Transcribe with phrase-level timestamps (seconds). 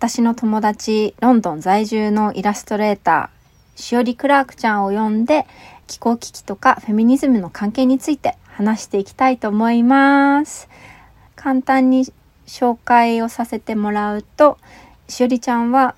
[0.00, 5.46] 私の友達ロンドン在住のイラストレーターしおりクラークちゃんを呼んで
[5.86, 10.70] 気候危機とかフェミニズムの関係について話していきたいと思います。
[11.36, 12.06] 簡単に
[12.46, 14.56] 紹介をさせてもらうと、
[15.06, 15.96] しおりちゃんは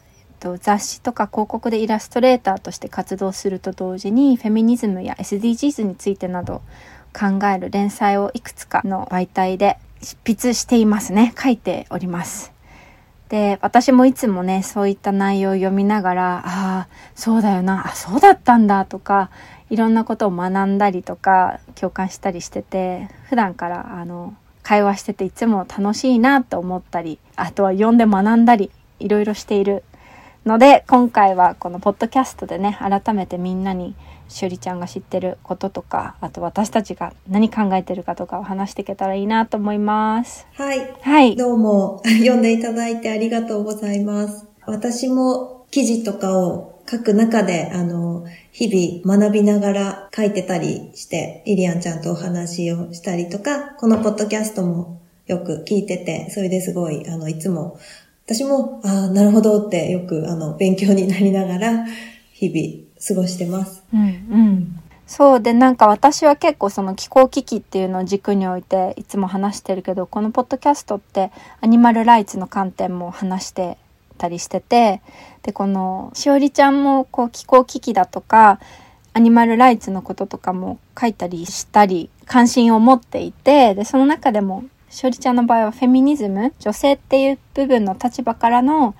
[0.60, 6.60] 雑誌とか広告でイラストレーターとして活動すると同時にフェミニズムや SDGs についてなど
[7.16, 11.32] 考える連載をいくつかの媒体で執筆していますね。
[11.40, 12.50] 書いております。
[13.32, 19.30] で、私もいつもね、そういった内容を読みながら、ああ、そうだよな、あ、そうだったんだとか、
[19.70, 29.82] いろんなことを学んだりとか、共感したりしてて、普段からあの、会話してていつも楽しいなと思ったり、あとは読んで学んだり、いろいろしている
[30.44, 33.94] ので、今回はこのポッドキャストでね、改めてみんなに
[34.32, 40.46] しおりちゃんが知ってることとか、あと私たちが何考えてるかとかを話していけたらいいなと思います。
[40.54, 40.94] はい。
[41.00, 41.36] はい。
[41.36, 44.46] どうも、読んでいただいてありがとうございます。
[44.66, 57.78] 私も記事とかを書く中で、あの、日々学びながら書いてたりして、リリアンちゃんとお話をしたりとか、このポッドキャストもよく聞いてて、それですごい、あの、いつも、
[58.26, 61.86] 私も、ああ、なるほどってよく、あの、勉強になりながら、
[62.32, 63.82] 日々過ごしてます。
[63.92, 64.80] うん、うん。
[65.06, 73.76] そうで、なんか私は結構その気候危機っていうのを軸に置いていつも話してるけど、このポッドキャストってアニマルライツの観点も話して
[74.16, 75.02] たりしてて、
[75.42, 78.60] で、この、しおりちゃんもこう気候危機だとか、
[79.14, 88.94] アニマルライツのこととかも書いたりしたり、関心を持っていて、で、その中でも、しおりちゃんの場合はフェミニズム、女性っていう部分の立場からの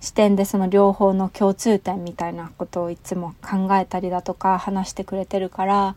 [0.00, 5.96] 視点でその両方の共通点みたいなことをいつも考えたりだとか話してくれてるから、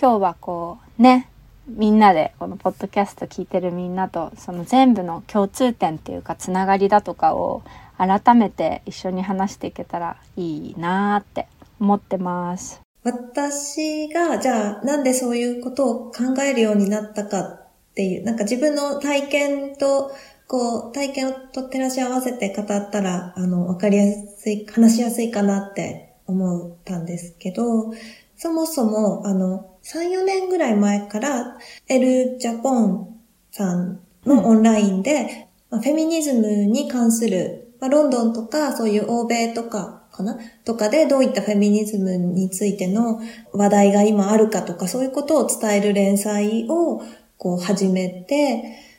[0.00, 1.28] 今日はこう、ね、
[1.68, 7.62] みんなでこのポッドキャスト聞いてるみんなとその全部の共通点っていうかつながりだとかを
[7.96, 11.46] 改めて一緒に話していけたらいいなーって
[11.78, 12.80] 思ってます。
[13.02, 20.12] 私が、じゃあなんでそういうことを考えるようになったかっていう、なんか自分の体験と、
[20.50, 24.04] こう、体験をと照らし合わせて語ったら、あの、わかりや
[24.36, 27.92] すい、話しやすいかなって思ったんですけど、
[28.36, 31.56] そもそも、あの、3、4年ぐらい前から、
[31.88, 33.20] エル・ジャポン
[33.52, 40.38] さんのオンラインで、うん、フェミニズムに関するまあ、ロンドンとか、そういう欧米とか、かな？
[40.64, 43.20] とかでどういったフェミニズムについての
[43.52, 47.02] 話題が今あるかとか、そういうことを伝える連載を
[47.38, 48.89] こう始めて、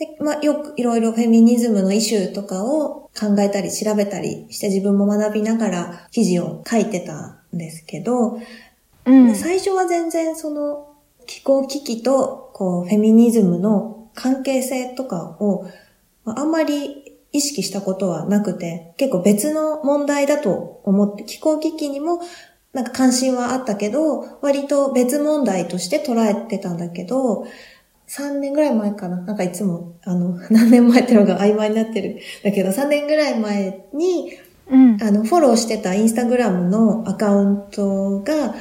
[0.00, 8.40] で、まあ、よくいろいろフェミニズムのイシューとかを考えたり調べたりして自分も学びながら記事を書いてたんですけど、
[9.04, 10.96] うん、最初は全然その
[11.26, 15.70] 気候危機とこうフェミニズムの関係性とかを
[16.24, 22.20] あんまり意識したことはなくて、結構別の問題だと思って、気候危機にも
[22.72, 27.46] なんか関心はあったけど、割と別問題として捉えてたんだけど、
[28.10, 29.20] 3年ぐらい前かな。
[29.20, 32.18] なんかいつも、あの、 何年前ってのが曖昧になってる。
[32.42, 34.32] だけど、3年ぐらい前に、
[34.68, 38.54] うん、あの、フォローしてたインスタグラムのアカウントが、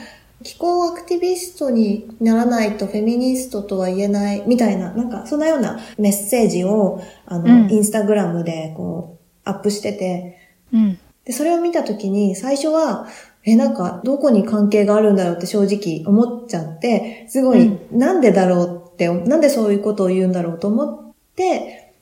[0.44, 10.38] 気候アクティビストにならないとフェミニストとは言えないみたいな、なんかそんなようなメッセージを、あの、うん、インスタグラムでこう、アップしてて、
[10.72, 13.08] うん、で、それを見たときに最初は、
[13.52, 21.94] え、なんか、どこに関係があるんだろうって正直思っちゃって、すごい、うん、なんでだろうって、なんでそういうことを言うんだろうと思って、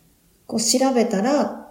[0.47, 1.67] こう調べたら、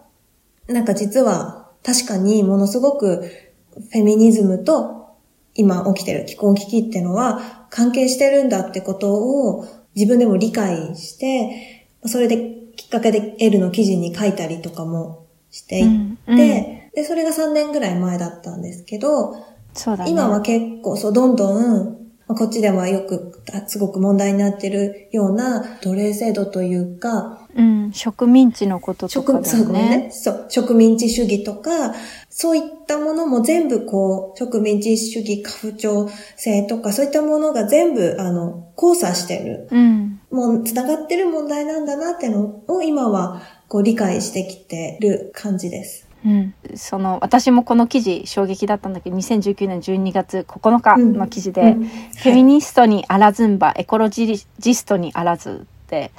[0.68, 3.30] なんか実は確かにものすごく
[3.74, 5.16] フェミニズムと
[5.54, 12.36] 今起きてる気候危機ってのは関係してるんだってことを自分でも理解して、それで
[12.76, 16.18] きっかけで L の記事に書いたりとかもしていって、うん。
[16.26, 19.34] うん、で、それが3年ぐらい前だったんですけど、
[19.76, 21.96] そうだね、今は結構そう、どんどん
[22.28, 29.46] こっちではよく、すごく問題になってるような奴隷制度というか、うん、植民地のこととかだね。
[29.49, 30.08] そうね。
[30.11, 31.94] そう、植民地主義とか、
[32.28, 39.69] そういったものも全部こう、植民地主義、過不調性とか、そういったものが全部、あの、交差してる。
[39.70, 40.20] うん。
[40.31, 46.05] もう、繋がってる問題なんだなってのを今は、こう、理解してきてる感じです。
[46.26, 51.84] うん、その私もこの記事衝撃だったんだけど2019年12月9日の記事で、うん。
[51.84, 56.11] フェミニストにあらずんば、エコロジストにあらずって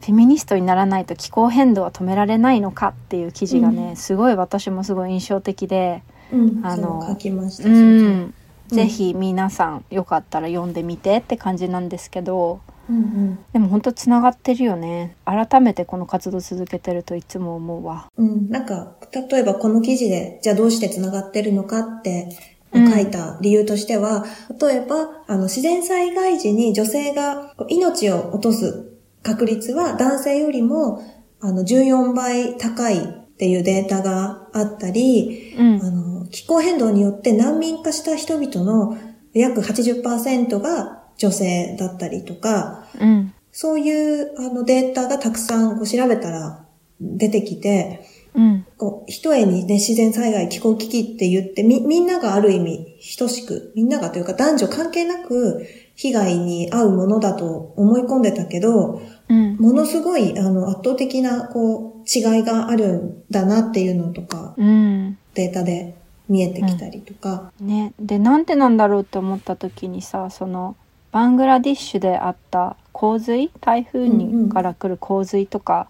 [0.00, 3.96] フェミニストにならないと気候変動は止められないのかっていう記事がね、うん。
[3.96, 6.02] すごい私もすごい印象的で、
[6.32, 7.68] うん、あの書きました。
[7.68, 8.34] うん。
[8.68, 12.60] ぜひ皆さんよかったら読んでみてって感じなんですけど
[12.92, 13.38] うんうん。
[13.52, 15.16] でも本当つながってるよね。
[15.24, 18.10] 改めてこの活動続けてるといつも思うわ。
[18.16, 18.96] うん、なんか、
[19.30, 22.28] 例えばこの記事で、じゃあどうして繋がってるのかって
[22.72, 22.90] うん。
[22.90, 24.24] 書いた理由としては、
[24.60, 28.92] 例えば、あの、自然災害時に女性が命を落とす
[29.22, 31.02] 確率は男性よりも、
[31.40, 35.82] あの、14倍高いっていうデータがあったり、うん。
[35.82, 38.96] あの、気候変動によって難民化した人々の
[39.34, 43.34] 約80%が女性だったりとか、うん。
[43.50, 46.64] そういうあのデータがたくさんこう調べたら
[47.00, 48.66] 出てきて、うん。
[48.78, 59.56] こう、一重にね、自然災害、気候危機って言って、み、みんながある意味、等しく、みんながというか男女関係なく、被害に遭うものだと思い込んでたけど、うん。
[59.56, 65.18] ものすごい、あの、圧倒的な、こう、違いがあるんだなっていうのとか、うん。
[65.34, 65.94] データで
[66.28, 67.52] 見えてきたりとか。
[67.60, 70.76] ね、でなんでなんだろうって思った時にさその
[71.12, 73.50] バングラディッシュであった洪水？
[73.60, 74.44] 台風うんうん。
[74.46, 75.88] にから来る洪水とか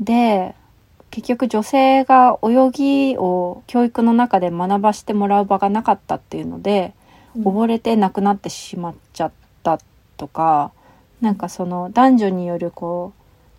[0.00, 0.54] で、
[1.10, 6.94] 結局女性が泳ぎを教育の中で学ばしてもらう場がなかったっていうので
[7.36, 7.44] うん。
[7.44, 9.32] 溺れて亡くなってしまっちゃっ
[9.62, 9.78] た
[10.16, 10.72] とか
[11.20, 13.12] なんかその男女によるこ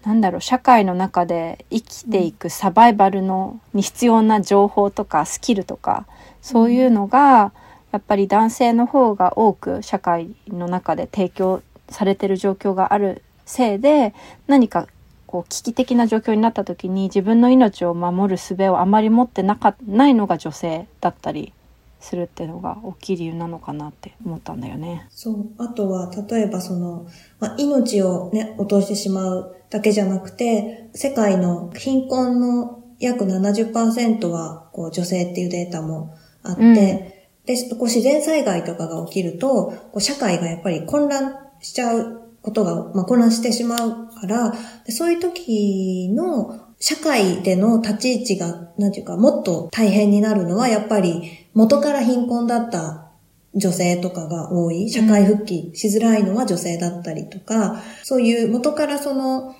[0.03, 6.05] うなんだろう社会の中で生きていくサバイバルのに必要な情報とかスキルとか
[6.41, 7.53] そういうのが
[7.93, 14.15] やっぱり男性の方が多く社会の中で提供されてる状況があるせいで
[14.47, 14.87] 何か
[15.27, 21.53] こう危機的な状況になった時に自分の命を守る術をあまり持ってなかないのが女性だったり
[21.99, 25.07] するっていうのが大きい理由なのかなって思ったんだよね。
[25.09, 25.45] そう。
[25.57, 27.07] あとは、例えばその、
[27.39, 36.13] ま、命をね、落としてしまうだけじゃなくて、世界の貧困の約70%は、こう、女性っていうデータも
[36.43, 37.12] あって、うん
[37.45, 44.53] で、こう自然災害とかが起きると、こう社会がやっぱり混乱しちゃうことが、まあ、混乱してしまうから、
[44.85, 53.07] でそういう時の社会での立ち位置が、なんていうか、もっと大変になるのは、やっぱり元から貧困だった
[53.55, 59.55] 女性とかが多い、社会復帰しづらいのは女性だったりとか、そういう元からその、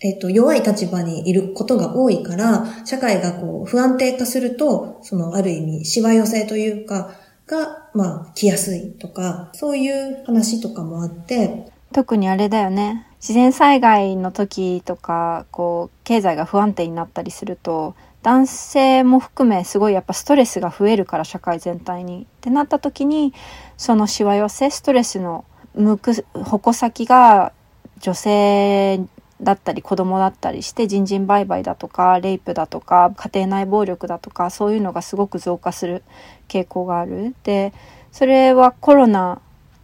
[0.00, 7.12] えっ、と、弱い立場にいることが多いから、社会がこう、不安定化すると、その、ある意味、しわ寄せというか、
[7.46, 13.06] が、まあ、来やすいとか、そういう話とかもあって、特にあれだよね。
[13.20, 22.22] 自然災害の時とかこう経済が不安定になったりすると男性も含めすごいやっぱストレスが増えるから社会全体に。
[22.22, 23.34] ってなった時に
[23.76, 25.44] そのしわ寄せストレスの
[25.74, 27.52] 向く矛先が
[27.98, 29.00] 女性
[29.42, 36.02] だったり子供だったりして人身売買だとかレイプだとか家庭内暴力だとかそういうのがすごく増加する
[36.48, 37.34] 傾向がある。
[37.42, 37.72] で
[38.12, 39.40] それはコロナ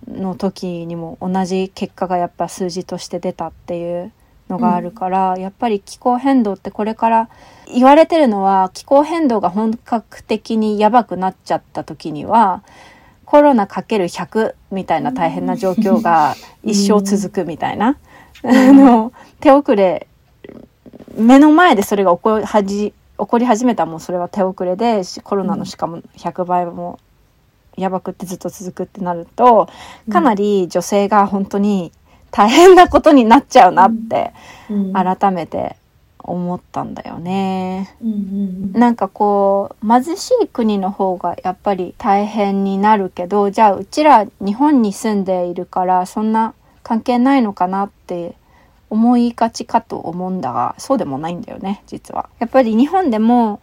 [0.08, 4.12] の時にも同じ結果がやっぱ数字として出たっていう
[4.48, 7.28] のがあるから、やっぱり気候変動ってこれから
[7.66, 12.62] 言われてるのは気候変動が本格的にやばくなっちゃった時には
[13.24, 17.98] コロナかける100みたいな大変な状況が一生続くみたいな、
[18.44, 20.06] あの手遅れ
[21.16, 26.98] 目の前でそれが起こりはじ起こり始めたらもうそれは手遅れでしコロナのしかも100倍も
[27.76, 29.68] やばくってずっと続くってなると
[30.10, 31.92] かなり女性が本当に
[32.30, 34.32] 大変なことになっちゃうなって
[34.68, 34.92] うん。
[34.92, 35.76] 改めて
[36.18, 37.96] 思ったんだよね。
[38.72, 46.54] なんかこう貧しい国の方がやっぱり大変になるけどじゃあうちら日本に住んでいるからそんな
[46.86, 48.36] 関係ないのかなって
[48.90, 52.28] 思いがちかと思うんだがそうでもないんだよね実は。
[52.38, 53.60] やっぱり日本でも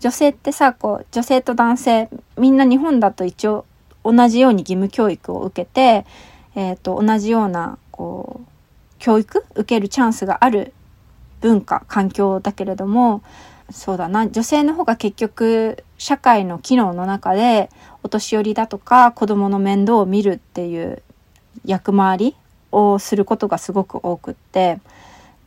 [0.00, 3.64] 女性ってさこう女性と男性みんな日本だと一応
[4.04, 6.04] 同じように義務教育を受けて、
[6.56, 8.46] えー、と同じようなこう
[8.98, 10.74] 教育受けるチャンスがある
[11.40, 13.22] 文化環境だけれども
[13.70, 17.70] そうだな女性の方が結局社会の機能の中で
[18.02, 21.02] お年寄りだとか子供の面倒を見るっていう
[21.64, 22.36] 役回り
[22.72, 24.80] をすることがすごく多くって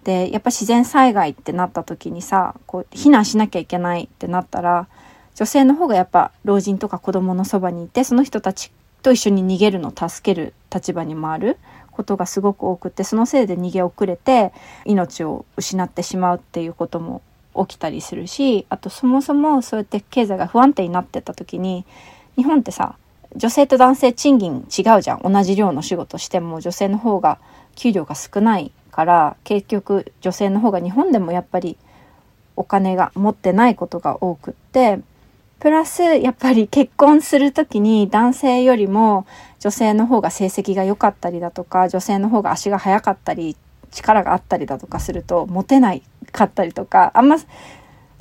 [0.03, 4.87] でやっぱ自然災害ってなった時にさこう避難しなきゃいけないってなったら
[5.35, 8.71] 女性の方がやっぱ老人とか子供のそばにいてその人たち
[9.03, 11.57] と一緒に逃げるのを助ける立場に回る
[11.91, 14.53] ことがすごく多くてそのせいで逃げ遅れて
[14.85, 17.21] 命を失ってしまうっていうことも
[17.55, 21.85] 起きたりするしあとそもそもそうやって経済が不安定になってった時に
[22.35, 22.95] 日本ってさ
[23.35, 25.21] 女性と男性賃金違うじゃん。
[25.23, 27.39] 同じ量の仕事しても女性の方が
[27.75, 31.77] 給料が少ないから結局女性の方が日本でもやっぱり
[32.55, 34.99] お金が持ってないことが多くって
[35.59, 39.25] プラスやっぱり結婚する時に男性よりも
[39.59, 43.55] 女性の方が成績が良かったりだとか女性の方が足が速かったり
[43.91, 47.37] 力があったりだとかするとモテないかったりとかあんま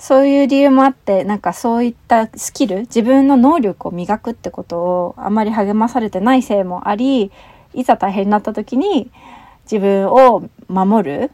[0.00, 7.30] そういう理由もあってなんかそういったスキル自分の能力を磨くってことをあまり励まされてないせいもあり
[7.74, 9.10] いざ大変になった時に
[9.64, 11.30] 自分を守る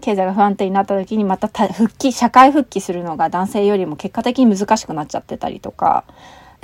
[0.00, 6.04] 経済が不安定になった時にまた復帰社会復帰するのが男性よりも結果的に難しくなっちゃってたりとか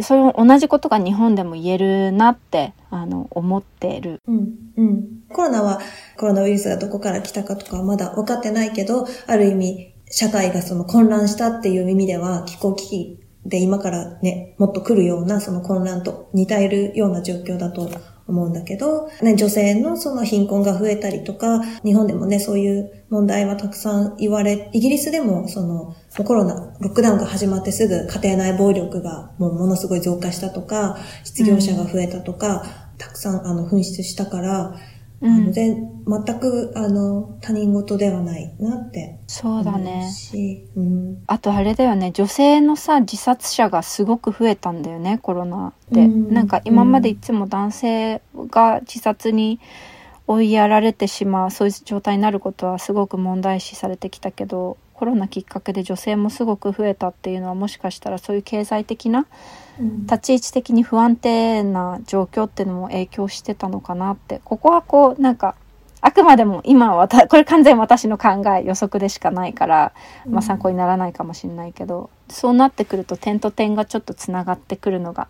[0.02, 4.20] それ同じことが日本でも言えるなってあの思ってる。
[4.26, 5.80] うんうん、コロナは
[6.16, 17.88] コロナウイルスがどこから来たかとかはまだ分かってないけどある意味社会がその混乱したっていう意味では気候危機で今からねもっと来るようなその混乱と似たえるような状況だと
[18.30, 32.62] 思うんだけど、ね、女性のその貧困が増えたりとか、日本でもね、そういう問題はたくさん言われ、イギリスでもそのコロナ、ロックダウンが始まってすぐ家庭内暴力がもうものすごい増加したとか、失業者が増えたとか、
[32.92, 34.76] うん、たくさんあの噴出したから、
[35.22, 40.08] うん、あの全くあの他人事ではないなってそうだね、
[40.76, 42.10] うん、あとあれだよね。
[42.12, 49.60] 女性のさ自殺者がすごく増えたんだよねコロナで、うん、なんか今までいつも男性が自殺に
[50.26, 59.26] 追いやられてしまうそういう状態になることはすごく問題視されてきたけどコロナきっかけで女性もすごく増えたっていうのはもしかしたらそういう経済的な
[60.02, 64.42] 立ち位置的に不安定な状況っていうのも影響してたのかなって。
[64.44, 65.54] ここはこうなんか
[66.02, 69.94] あくまでも今はこれ完全私の考え予測でしかないから、
[70.26, 75.28] まあ、参考にならないかもしれないけど、うん、そうなってくると点と点がちょっとつながってくるのが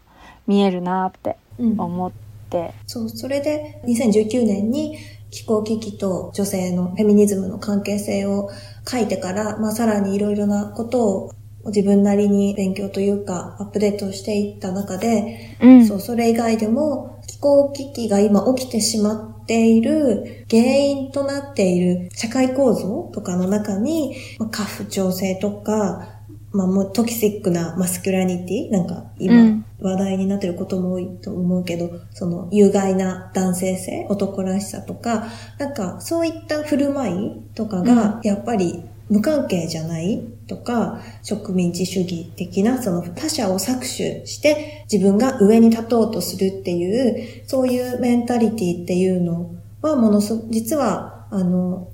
[0.48, 2.12] 見えるなって思っ
[2.50, 4.98] て、うん、そうそれで2019年に
[5.30, 8.50] 気候危機と女性のフェミニズムの関係性を
[8.86, 11.32] 書いてから、まあ、さらにいろいろなことを
[11.66, 26.08] 自分なりに勉強というかアップデートしていった中で、うん、そうそれ以外でも気候危機が今起きてしまっている原因となっている社会構造とかの中に、まあ、過不調性とか、
[26.52, 35.26] まあ、もうトキシックなマスキュラニティなんか今話題になってることも多いと思うけど、その有害な男性性、男らしさとか、
[35.58, 49.50] なんかそういった振る舞いとかがやっぱり無関係じゃないとか、植民地主義的なその他者を搾取して自分が上に立とうとするっていう、そういうメンタリティっていうの
[49.82, 51.88] はものす、実は、あの、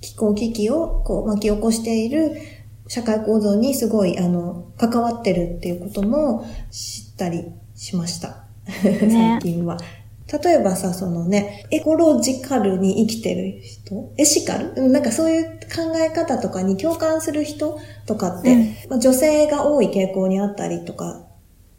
[0.00, 2.32] 気候危機をこう巻き起こしている
[2.88, 8.44] 社会構造にすごい、あの、関わってるっていうことも知ったりしました。
[8.66, 9.76] 最近は。
[10.42, 14.12] 例えばさ、そのね、エコロジカルに生きてる人？
[14.16, 14.88] エシカル？
[14.88, 21.26] なんかそういう考え方とかに共感する人とかって、うん、まあ、女性が多い傾向にあったりとか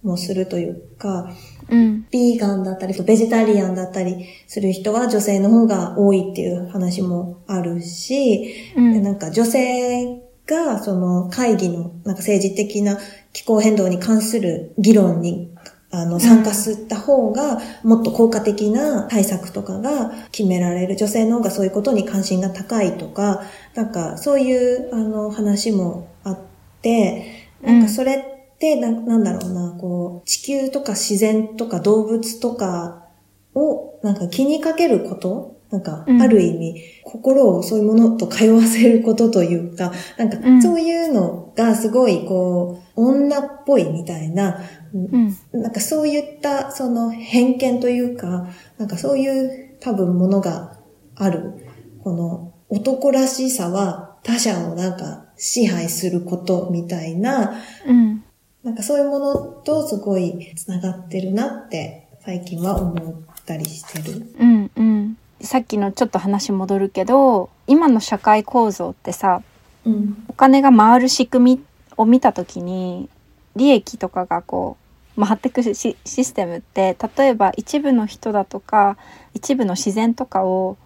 [0.03, 1.31] もするというか、
[1.69, 10.21] うん、ビーガンだったりとベジタリアンだったりする人は女性の方が多いっていう話もあるし、うん、なんか女性
[10.51, 13.00] がその会議のなんか政治的な
[13.31, 15.50] 気候変動に関する議論に
[15.93, 20.96] あの、参加した方が、もっと効果的な対策とかが決められる。
[20.96, 23.41] 女性の方がそういうことに関心が高いとか、
[23.75, 26.39] なんか、そういう、あの、話もあっ
[26.81, 33.03] て、なんかそれってな、なんだろうな、こう、地球とか自然とか動物とか
[33.53, 44.59] を、なんか気にかけることなんか、ある意味、心をそういうものと通わせることというか、なんか、そういうのがすごい、こう、女っぽいみたいな、
[44.93, 48.47] うん、なんかそういった、その偏見というか、
[48.77, 50.77] なんかそういう多分ものが
[51.15, 51.53] ある。
[52.03, 58.23] この男らしさは他者をなんか支配することみたいな、うん、
[58.63, 64.33] なんかそういうものとすごい繋がってるなって最近は思ったりしてる。
[64.39, 65.00] うんうん。
[65.43, 69.41] さっきのちょっと話戻るけど、今の社会構造ってさ、
[69.86, 71.63] うん、お金が回る仕組み
[71.98, 73.10] を見たときに、
[73.55, 74.77] 利益とかがこ
[75.17, 78.98] う回ってくるシステムって例えば一部の人だとか
[79.33, 80.77] 一部の自然とかを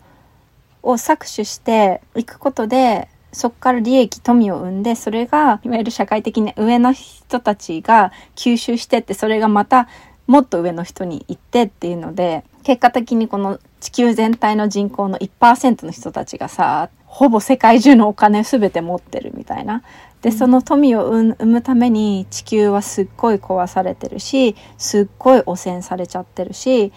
[0.82, 9.88] を搾取していくことでそこから利益富を生んでそれがいわゆる社会的に上の人たちが吸収してってそれがまた
[10.28, 19.84] もっと上の人に行ってっていうので結果的にこの地球全体の人口の1%の人たちがさほぼ世界中のお金全て持ってるみたいな。
[20.24, 26.92] でその富を生むために地球はすっごい壊されてるしすっごい汚染されちゃってるし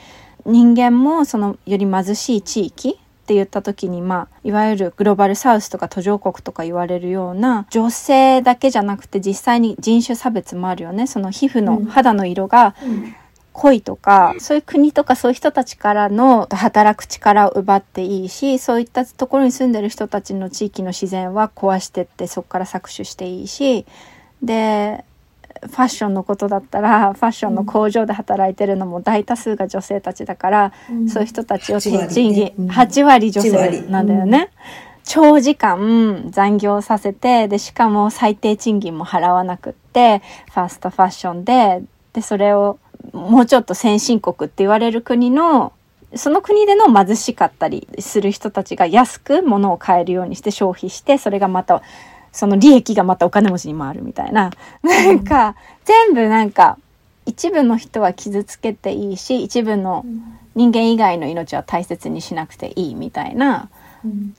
[0.47, 2.95] 人間もそのより貧しい地域っ
[3.27, 11.07] て言った時にまあいわゆるグローバルサウスとか途上国とか言われるような女性だけじゃなくて実際に人種差別もあるよね。
[11.07, 13.28] その皮膚の肌の色が濃
[13.73, 23.85] いとか、そういう国とかそういう人たちからの働く力を奪っていいしそういったところに住んでる人たちの地域の自然は壊してってそこから搾取していいし
[24.43, 25.05] で
[25.61, 34.51] ファッションのことだったらファッションの工場で働いてるのも大多数が女性たちだから、うん、そういう人たちを賃金8割女性なんだよね。
[35.05, 40.21] 長時間残業させてでしかも最低賃金も払わなくって
[40.53, 42.79] ファーストファッションででそれを
[43.13, 45.73] もうちょっと先進国って言われる国の
[46.15, 51.83] その国での貧しかったりする人たちが安く物を買えるようにして消費してそれがまた
[52.33, 54.51] その利益がまたお金持ちに回るみたいな。
[54.83, 56.79] なんか、全部なんか、
[57.27, 60.05] 一部の人は傷つけていいし、一部の
[60.55, 63.69] 人間以外の命は大切にしなくていいみたいな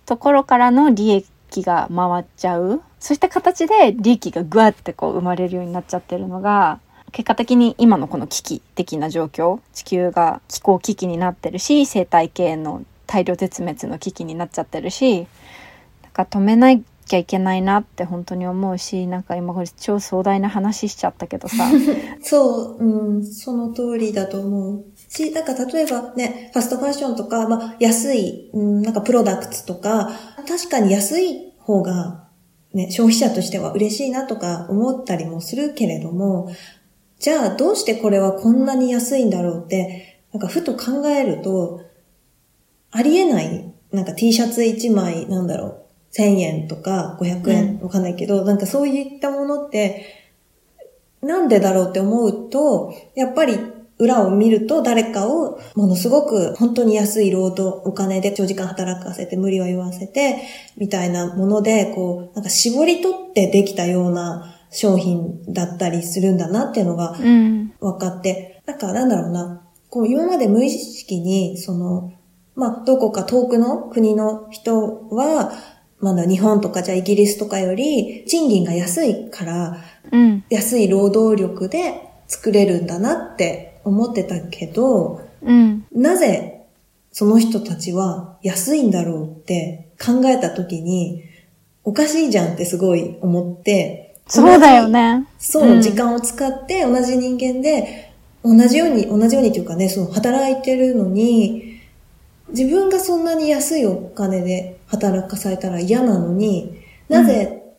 [0.06, 2.82] ところからの利益が回っちゃう。
[3.00, 6.80] そういった形で利益がぐわってこう生まれるようになっちゃってるのが、
[7.12, 15.28] 結果的に今のこの危機的な状況、地球が気候危機になってるし、生態系の大量絶滅の危機になっちゃってるし、
[16.04, 16.75] なんか止めな
[17.10, 21.70] きゃいけないなって本当に思うし、なんか今これ超壮大な話しちゃったけどさ。
[22.22, 24.86] そう、うん、その通りだと思う。
[25.10, 30.12] し、なんか例えばね、ファストファッションとか、まあ安い、うん、なんかプロダクツとか、
[30.48, 32.28] 確かに安い方が、
[32.74, 36.51] ね、消費者としては嬉しいなとか思ったりもするけれども、
[37.20, 41.82] じゃあどうしてこれはこんなに安いんだろうって、なんかふと考えると、
[42.92, 50.06] ありえない、なんか T シャツ1枚、なんだろう、1000円とか500円わかんないけど、うん、なんかそういったものって、
[51.22, 53.60] なんでだろうって思うと、やっぱり
[53.98, 60.38] 裏を見ると誰かをものすごく本当に安い労働、お金で長時間働かせて無理は言わせて、
[60.78, 72.13] みたいなもので、こう、なんか絞り取ってできたような商品だったりするんだなっていうのが分かって、うん、なんかなんだろうな、こう今まで無意識に、その、
[72.55, 75.53] まあ、どこか遠くの国の人は、
[75.99, 79.77] まだ日本とかじゃイギリスとかより賃金が安いから、
[80.12, 86.65] うん、安い労働力で作れるんだなって思ってたけど、うん、なぜ
[87.12, 91.23] その人たちは安いんだろうって考えた時に、
[91.84, 95.26] おかしいじゃんってすごい思って、そうだよね。
[95.38, 98.13] そう、うん、時間を使って同じ人間で、
[98.44, 101.80] 同じように、同じようにというかね、その働いてるのに、
[102.50, 107.76] 自分がそんなに安いお金で働かされたら嫌なのに、なぜ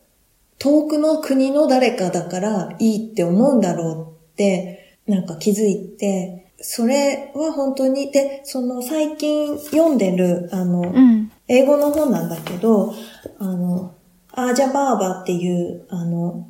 [0.59, 12.93] 遠くの国の誰かだからいいって思うんだろうって、なんか気づいて、それは本当に、で、その最近読んでる、あの、うん、英語の本なんだけど、
[13.39, 13.95] あの、
[14.33, 16.47] アージャバーバっていう、あの、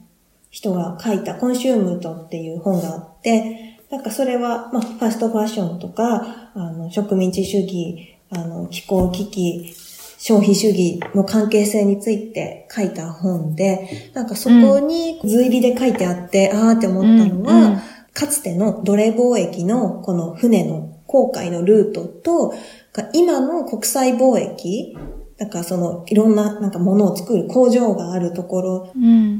[0.50, 9.74] 人が書いたコンシュームトっていう本があって、なんかそれは、まあ、ファストファッションとか、あの、植民地主義、あの、気候危機、
[10.18, 17.82] 消費主義の関係性について書いた本で、なんかそこに図入りで書いてあって、うん、あーって思ったのは、うんうん、
[18.14, 22.54] かつての奴隷貿易のこの船の航海のルートと、
[23.14, 24.96] 今の国際貿易、
[25.42, 28.92] なんかそのいろんななんかものを作る工場があるところ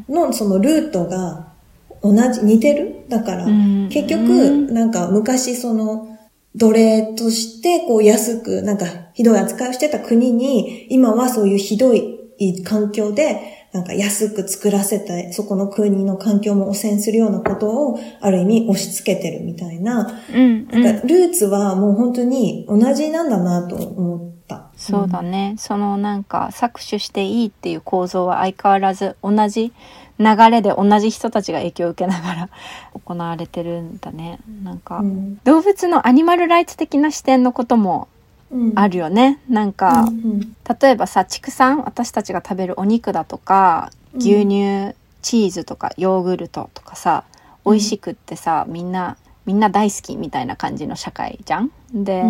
[0.10, 1.54] のそのルートが
[2.02, 3.06] 同じ、似てる？
[3.10, 6.18] だから、結局、なんか昔その
[6.56, 24.41] 奴隷として、こう安く、なんかひどい扱いをしてた国に、今はそういうひどい環境で、なんか安く作らせた、そこの国の環境も汚染するようなことを、ある意味押し付けてるみたいな、うん、なんかルーツはもう本当に同じなんだなと思った。
[24.76, 25.56] そうだね。
[25.58, 29.74] そのなんか搾取していいっていう構造は相変わらず同じ
[30.20, 32.50] 流れで同じ人たちが影響を受けながら
[33.06, 34.40] 行われてるんだね。
[34.64, 38.08] なんか、うん、動物のアニマルライツ的な視点のことも
[38.76, 39.40] あるよね。
[39.50, 47.24] うん、なんか、うんうん、例えばさ、畜産、私たちが食べるお肉だとか、牛乳、チーズとかヨーグルトとかさ、
[47.66, 51.72] 美味しくってさ、みんな、みんな大好きみたいな感じの社会じゃん？
[51.94, 52.24] で、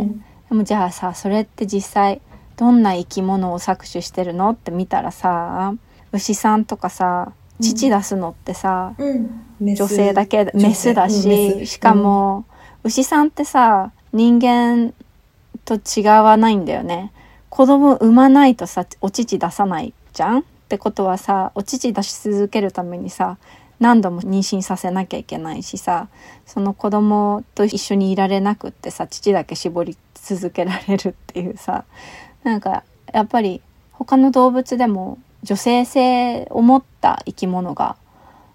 [0.52, 2.22] でもじゃあさ、それって実際、
[2.58, 5.74] どんな生き物を搾取してるのって見たらさ、
[6.12, 12.44] 牛さんとかさ、父出すのってさ、うん、女性だけメスだし、しかも、
[12.84, 14.94] 牛さんってさ人間
[15.64, 17.14] と違わないんだよね。
[17.48, 23.38] 子供産まないとさ、お乳出さないじゃんってことはさ、お乳出し続けるためにさ、
[23.80, 26.10] 何度も妊娠させなきゃいけないしさ、
[26.46, 31.86] その子供と一緒にいられなくってさ、乳だけ絞り続けられるっていうさ、
[32.44, 37.98] なんか、やっぱり他の動物でも女性性を持った生き物が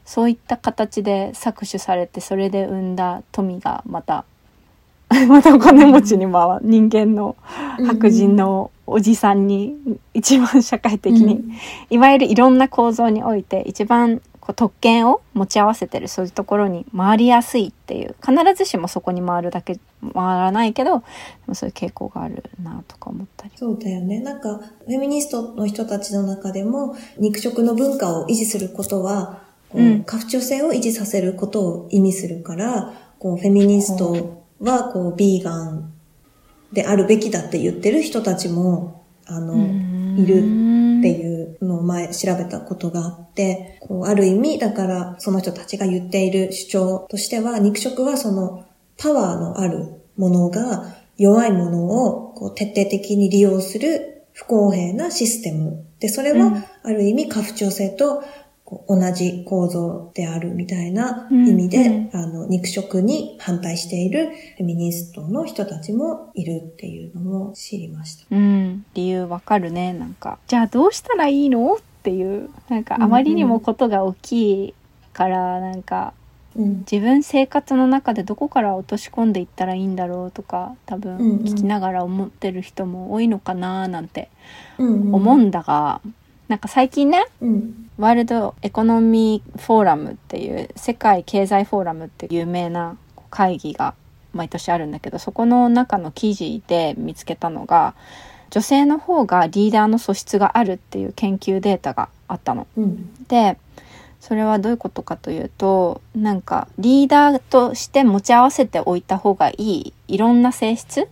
[0.04, 4.24] そういった形で搾取されてそれで生んだ富がまた
[5.28, 7.36] またお金持ちに回人間の
[7.86, 9.76] 白人のおじさんに
[10.14, 11.52] 一番社会的に、うん。
[11.90, 19.80] いわゆるいろんな構造において一番こう特権を持ち合わせてるそういうところに回りやすいっていう必ずしもそこに回るだけ
[20.14, 21.02] 回らないけど
[21.52, 23.52] そういう傾向があるなとか思ったり。
[23.56, 24.20] そうだよね。
[24.20, 35.92] なんか、フェミニストの人たちの中でも、肉食の文化を維持することは、こううん家父長性を維持させることを意味するから、こう、フェミニストは、こう、ビーガン
[36.72, 39.56] であるべきだって言ってる人たちも、あの、
[40.16, 48.66] いるっていうのを前調べたことがあって、こうある意味、だからその人たちが言っている主張としては、肉食はその
[48.98, 55.84] パワーのあるものが弱いものをこう徹底的に利用する不公平なシステム。
[56.00, 58.22] で、それうんはある意味過不調性と
[58.88, 62.10] 同じ構造であるみたいな意味で、うん。
[62.12, 68.26] あの、肉食に反対しているフェミニストの人たちもいるっていうのも知りました。
[68.30, 69.92] うん、理由わかるね。
[69.92, 71.74] なんかじゃあどうしたらいいの？
[71.74, 72.50] っていう。
[72.68, 74.74] なんかあまりにもことが大きい
[75.12, 76.12] からなんか
[76.56, 76.78] うん。
[76.90, 81.36] 自分生活の中でどこから落とし込んでいったらいいんだろうとか多分うんうん。
[81.42, 84.28] 聞きながら思ってる人も多いのかななんて
[84.78, 85.14] うん。
[85.14, 86.00] 思うんだが、
[86.48, 87.90] なんか最近ねうん。
[87.98, 92.96] ワールドエコノミーフォーラムっていう世界経済フォーラムっていう有名な
[93.30, 93.94] 会議が
[94.32, 97.94] 毎年あるんだけどそこの中の記事で見つけたのが
[98.50, 102.66] 女性の方がリーダーの素質があるっていう研究データがあったの。
[102.76, 103.26] うん。
[103.26, 103.58] で
[104.20, 111.08] それはどういうことかというとなんかリーダーとして持ち合わせておいた方がいいいろんな性質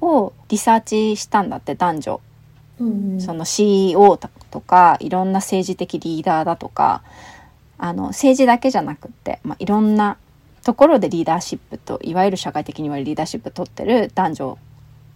[0.00, 2.20] をリサーチしたんだって男女
[2.80, 3.20] うんうん。
[3.20, 4.16] その CEO
[4.50, 7.02] とかいろんな政治的リーダーだとか
[7.78, 10.16] あの政治だけじゃなくって、まあ、いろんな
[10.64, 14.58] ところでリーダーシップといわゆる社会的に言われるリーダーシップを取ってる男女を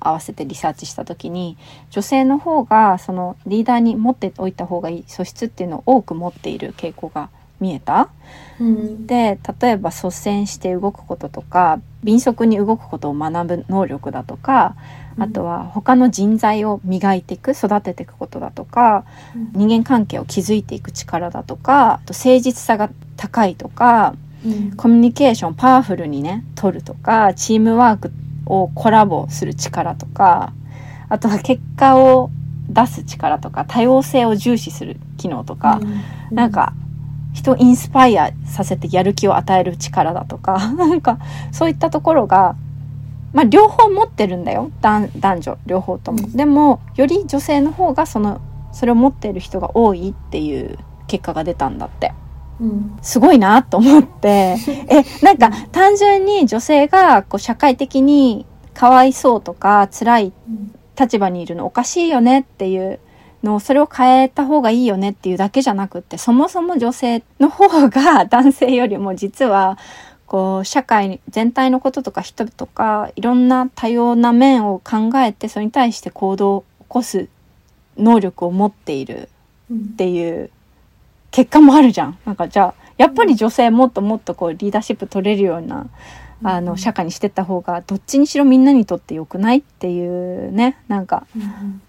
[0.00, 1.56] 合わせてリサーチした時に
[1.90, 8.08] 女性の方がそのリーダーに持っておいた方がいい素質っていうのを多く持っている傾向が見えた。
[8.60, 9.06] うん。
[9.06, 14.74] で例えば率先して動くこととか敏速に動くことを学ぶ能力だとか
[15.18, 19.04] あとは他の人材を磨いていく育てていくことだとか
[19.52, 24.76] 人間関係を築いていく力だとかあと誠実さが高いとかうん。
[24.76, 28.12] コミュニケーションパワフルにね取るとかチームワーク
[28.46, 30.52] をコラボする力とか
[31.08, 32.30] あとは結果を
[32.68, 35.80] 出す力とか多様性を重視する機能とか、
[36.30, 36.72] うなん、か
[37.34, 41.18] 人をインスパイアさせてやる気を与える力だとか なんか
[41.50, 42.56] そういったところが
[43.32, 46.18] まあ両方持ってるんだよ男男女両方とも。
[46.18, 48.40] うんでもより女性の方がその
[48.72, 52.12] それを持っている人が多いっていう結果が出たんだって。
[52.60, 52.98] うん。
[53.02, 54.56] すごいなと思って
[54.88, 63.00] えなんか単純に女性がこう社会的にかわいそうとか辛いうん立場にいるのおかしいよねっていう
[63.42, 69.78] のをそれを変えた方がいいよねっていうだけじゃなくってそもそも女性の方が男性よりも実は
[70.32, 77.28] こう社会全体のこととか人とかいろんな多様な面を考えてそれに対して行動を起こす
[77.98, 79.28] 能力を持っている
[79.70, 80.50] うんっていう
[81.32, 82.18] 結果もあるじゃん。
[82.24, 85.90] なんかじゃあやっぱり女性もっともっとこうリーダーシップ取れるような
[86.42, 91.82] あの社会にしてった方がどっちにしろみんなにとって良くないっていうねなんかうん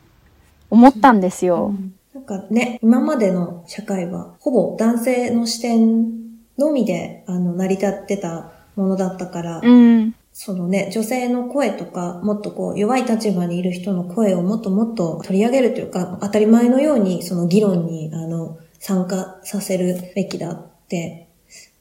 [0.70, 1.74] 思ったんですよ。
[2.14, 6.23] なんかね、今までの社会は、ほぼ男性の視点
[6.58, 10.16] のみで、あの、成り立ってたものだったから、うん。
[10.32, 21.28] そのね、女性の声とか、もっとこう、弱い立場にいる人の声をもっともっと取り上げるというか、当たり前のように、その議論に、あの、参加させるべきだって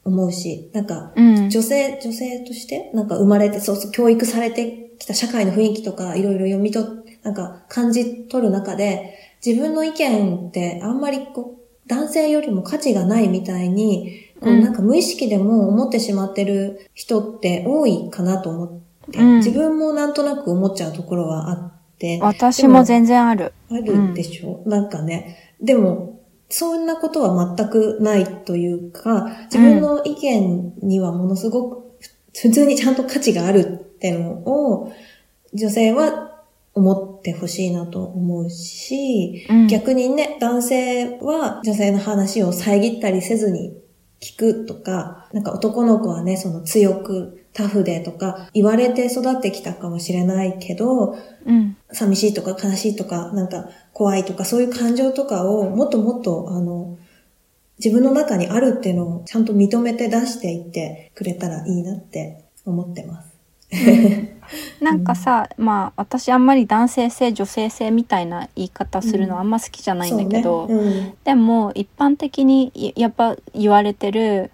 [0.05, 1.49] 思うし、なんか、うん。
[1.49, 6.89] 女性、女性として、なんか生まれて、そうそう、教育されてきた社会の雰囲気とか、いろいろ読み取っ、
[7.23, 14.61] なんか感じ取る中で、自分の意見ってあんまりこう、男性よりも価値がないみたいに、こううん。
[14.61, 19.37] なんか無意識でも思ってしまってる人って多いかなと思って、うん。
[19.37, 23.53] 自分もなんとなく思っちゃうところはあって、私も全然ある。
[23.69, 25.55] あるでしょ、なんかね。
[25.61, 31.83] でも、そんなことは全くないというか、自分の意見にはものすごく、
[32.35, 33.63] 普通にちゃんと価値があるっ
[33.99, 34.91] てのを、
[35.53, 36.33] 女性は
[36.75, 39.67] 思ってほしいなと思うし、うん。
[39.67, 43.73] 逆にね、男性は女性の話を遮ったりせずに
[44.23, 51.75] 聞くとか、なんか男の子はね、その強くタフでとか言われて育ってきたかもしれないけど、うん。
[51.91, 56.97] 寂しいとか悲しいとか、なんか怖いとかそういう感情とかをもっともっとあの、
[57.83, 63.32] 自分の中にあるっていうのをちゃんと認めて出していってくれたらいいなって思ってます。
[64.81, 74.51] なんかさ、まあ私あんまり男性性女性性みたいな言い方するのあんま好きじゃないんだけど、そうねでも一般的にいやっぱ言われてる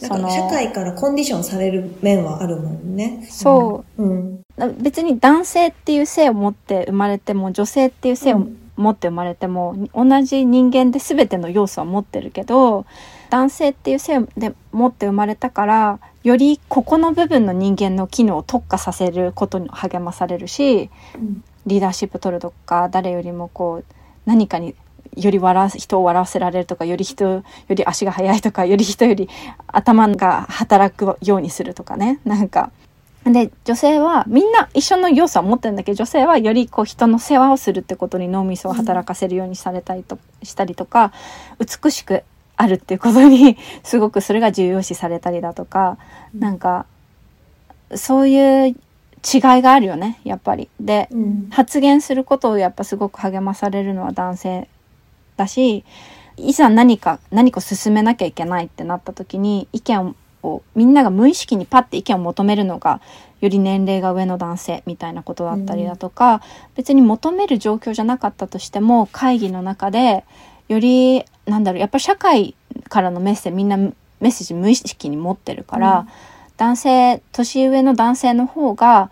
[0.00, 3.26] うん、その社会からコンディションされる面はあるもんね。。
[3.30, 4.42] そううん。
[4.80, 12.86] 別に男性っていう性を持って生まれても女性っていう性をうん持って生まれても、同じ人間で全ての要素は持ってるけど
[13.28, 21.44] 男性っていう性で持って生まれたからよりここの部分の人間の機能を特化させることに励まされるしうん。
[21.66, 24.74] リーダーシップ取るとか誰よりもこう何かに
[25.16, 29.28] より笑人を笑わせられるとかより人より足が速いとかより人より
[29.66, 32.20] 頭が働くようにするとかね。
[32.24, 32.72] なんか。
[33.24, 41.12] で女性はみんな一緒の要素は持ってるんだけど女性はよりこう人の世話をするってことに脳みそを働かせるようにされたりとしたりとか
[41.60, 42.24] 美しく
[42.56, 45.98] あるっていうことにすごくそれが重要視されたりだとか
[46.34, 46.86] なんか
[47.94, 48.76] そういう違い
[49.62, 50.68] があるよねやっぱり。
[50.80, 51.48] でうん。
[51.50, 54.68] 発言することをやっぱすごく励まされるのは男性
[55.36, 55.84] だし
[56.36, 63.00] いざ何か何かを進めなきゃいけないってなった時に意見をみんなが無意識にパッて意見を求めるのが
[63.40, 66.42] より年齢が上の男性みたいなことだったりだとか、
[66.76, 70.24] 別に求める状況じゃなかったとしても会議の中で
[70.68, 72.54] よりなんだろうやっぱ社会
[72.88, 76.08] からのメッセージみんなメッセージ無意識に持ってるから、うん。
[76.56, 79.10] 男性年上の男性の方が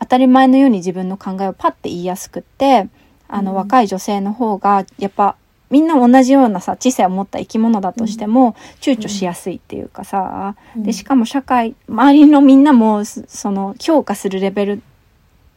[0.00, 2.88] 当たり前のように自分の考えをパッて言いやすくって
[3.28, 3.56] あの、うん。
[3.56, 5.36] 若い女性の方がやっぱ
[5.70, 14.82] みんな同じようなさ知性を持った生き物だとしても、躊躇しやすいっていうかさ、でしかも社会周りのみんなもそその評価するレベル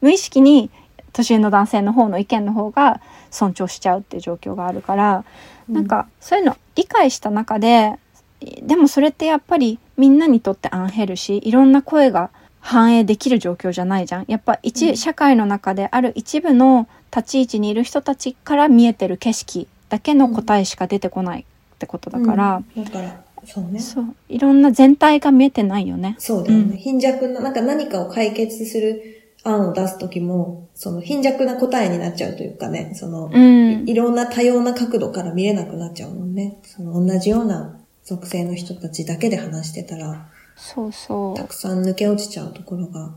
[0.02, 0.70] 無意識に
[1.13, 5.26] 年上の男性の方の意見の方が尊重しちゃうっていう状況があるから、
[5.69, 7.93] なんかそういうの理解した中で
[8.63, 23.80] でもそれってやっぱりみんなにとってアンヘルシーいろんな声が反映できる状況じゃないじゃんやっぱ一、うん社会の中である一部の立ち位置にいる人たちから見えてる景色だけの答えしか出てこないってことだから、うんだから、そうね。
[23.80, 26.15] そういろんな全体が見えてないよね。
[26.17, 26.63] そうだよね。
[26.71, 36.60] うん貧弱な、なんか何かを解決する案を出すときも、その貧弱な答えになっちゃうというかね、その、うんいろんな多様な角度から見れなくなっちゃうもんね。
[36.63, 43.13] その同じような属性の人たちだけで話してたら、そうそたくさん抜け落ちちゃうところが。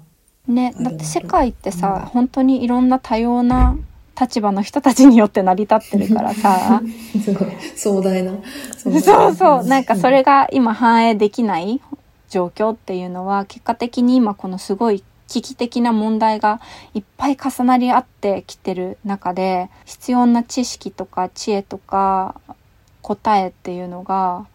[0.48, 3.76] うねだって世界ってさ、うん本当にいろんな多様な
[4.18, 6.80] 立場の人たちによって成り立ってるからさ
[7.22, 8.32] すごい壮大な。
[8.82, 8.90] そ
[9.28, 11.80] うそうなんかそれが今反映できない
[12.28, 16.60] 状況っていうのは結果的に今このすごい危機的な問題が
[16.94, 22.40] いっぱい重なり合ってきてる中で必要な知識とか知恵とか
[23.02, 24.46] 答えっていうのが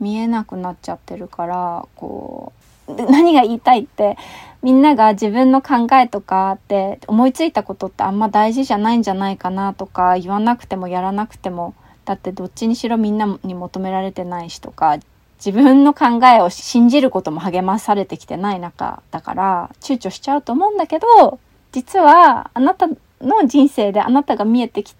[0.00, 2.52] 見えなくなっちゃってるからこ
[2.88, 4.16] う何が言いたいって
[4.62, 14.98] みんなが自分の考えとかって思いついたことってあんま大事じゃないんじゃないかなとか言わなくてもやらなくてもだってどっちにしろみんなに求められてないしとか
[15.44, 21.40] 自分の考えを信じることも励まされてきてない中だから躊躇しちゃうと思うんだけど
[21.72, 22.86] 実はあなた
[23.20, 24.94] の人生であなたが見えてき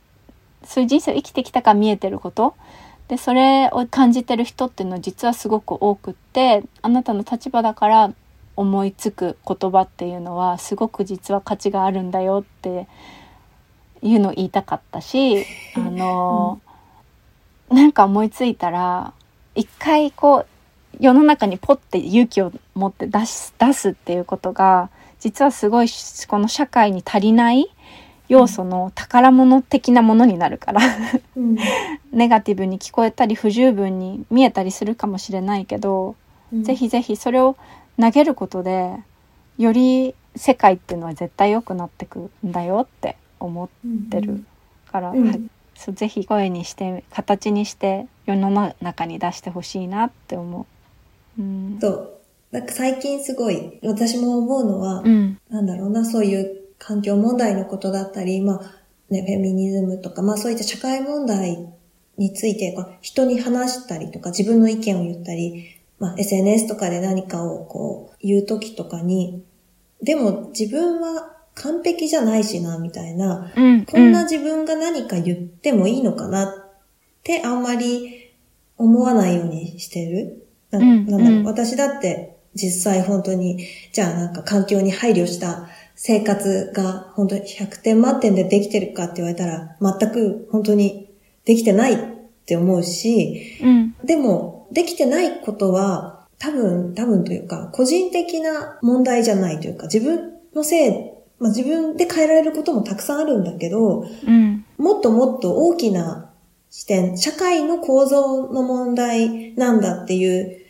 [0.64, 2.54] そういう人生を生きてきたから見えてること。
[3.08, 8.14] でそれを感じてる人っていうのは実はすごく多くってあなたの立場だから
[8.56, 12.86] 思いつく言葉っていうのはすごく実は価値があるんだよって
[14.02, 16.60] いうのを言いたかったしあの、
[17.70, 19.12] なんか思いついたら
[19.54, 20.46] 一回こう
[21.00, 25.88] 世の中にポッて勇気を持って出す出すっていうことが実はすごい
[26.28, 27.70] この社会に足りない
[28.28, 30.80] 要素の宝物的なものになるから
[31.36, 31.56] うん。
[32.12, 36.16] ネガティブに聞こえたり不十分に見えたりするかもしれないけど、
[36.52, 36.62] うん。
[36.64, 37.56] ぜひぜひそれを
[38.00, 38.96] 投げることで
[39.58, 43.68] より世界っていうのは絶対良くなってくんだよって思っ
[44.10, 44.44] てる
[44.90, 45.28] から、うん。
[45.28, 45.40] はい
[45.82, 50.66] そうぜひ声にして形にして世の中に出してほしいなって思
[51.38, 51.42] う。
[51.42, 52.18] うんそう。
[52.52, 58.60] なんか最近すごい、私も思うのは、うんなんだろうな、そういう環境問題のことだったり、まあ、
[59.10, 61.66] ね、フェミニズムとか、まあそういった社会問題
[62.16, 69.42] について、こう人に話したりとか、自分の意見を言ったり、まあ SNS とかで何かをこう言うときとかに、
[70.02, 73.52] でも自分は完璧じゃないしな、みたいな。
[73.54, 73.84] うん。
[73.84, 76.48] こんな自分が何か言ってもいいのかなっ
[77.22, 78.30] てあんまり
[78.78, 80.46] 思わないようにしてる。
[80.70, 91.08] なうんなんだろう、うん私だって実際本当に、じゃあなんか環境に配慮した生活が本当に100点満点でできてるかって言われたら全く本当に
[91.44, 91.98] できてないっ
[92.46, 93.94] て思うし、うん。
[94.04, 100.92] でもできてないことは多分、多分というか個人的な問題じゃないというか自分のせい、
[101.42, 104.64] まあ自分で変えられることもたくさんあるんだけど、うん。
[104.78, 106.30] もっともっと大きな
[106.70, 110.62] 視点、社会の構造の問題なんだっていう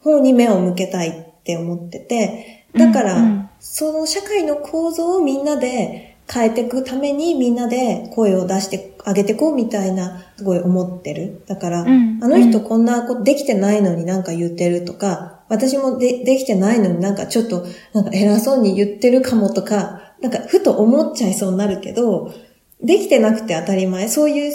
[0.00, 11.42] 方に目を向けたいって思ってて、だから、うんうんその社会の構造をみんなで変えていくためにみんなで声を出してあげていこうみたいな、すごい思ってる。
[11.48, 22.32] だから、うんあの人こんなことできてないのになんか言ってるとか、私もでできてないのになんかちょっとなんか偉そうに言ってるかもとか、なんかふと思っちゃいそうになるけど、
[22.82, 24.52] できてなくて当たり前、そういう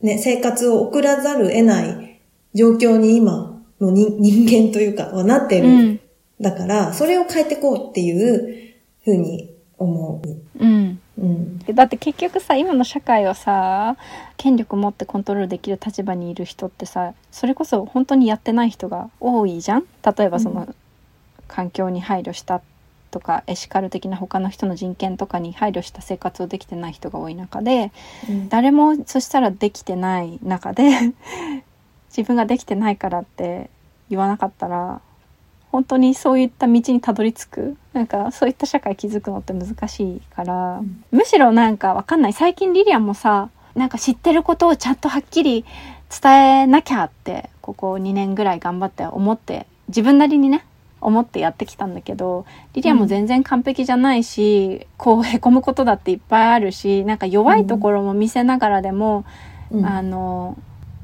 [0.00, 2.20] ね、生活を送らざる得ない
[2.54, 5.68] 状況に今の人人間というかはなってる。
[5.68, 6.00] うん。
[6.40, 10.64] だから、それを変えていこうっていうふうに思う。
[10.64, 11.00] うん。
[11.18, 11.58] うん。
[11.74, 13.96] だって結局さ今の社会をさ
[14.36, 19.84] 権力持ってコントロールできる立場にいる人ってさそれこそ本当にやってない人が多いじゃん
[20.16, 20.74] 例えばその、う
[21.46, 22.62] 環境に配慮した
[23.10, 27.92] とかエシカル的な他の人の人権とかに配慮した生活をできてない人が多い中で
[28.48, 30.84] 誰もそしたらできてない中で
[32.16, 33.70] 自分ができてないからって
[34.08, 35.00] 言わなかったら
[35.70, 37.76] 本当にそういった道にたどり着く？
[37.92, 41.04] なんかそういった社会築くのって難しいから、うん。
[41.12, 42.32] むしろなんかわかんない。
[42.32, 45.64] 最近リリアンもさなんか知ってることをちゃんとはっきり
[46.20, 50.64] 伝えなきゃってここ2年ぐらい頑張って思って自分なりにね
[51.00, 59.24] 思ってやってきたんだけどリリアンも全然完璧じゃないし、こうへこむことだっていっぱいあるしなんか弱いところも見せながらでも、
[59.70, 59.86] うん。
[59.86, 60.58] あの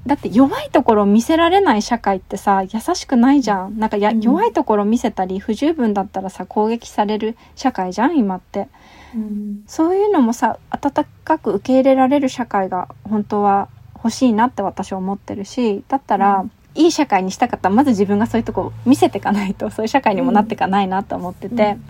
[0.06, 3.78] だって弱いところを見せられない社会ってさ優しくないじゃん。
[3.78, 4.20] なんかや、うん。
[4.20, 8.68] 弱いところ見せたり不十分だったらさ攻撃される社会じゃん今って。
[9.14, 9.64] うん。
[9.66, 21.84] そういうのもさ温かく受け入れられる社会が本当は欲しいなって私は思ってるしだったら、うんいい社会にしたかったらまず自分がそういうとこ見せていかないとそういう社会にもなっていかないなと思ってて、うん。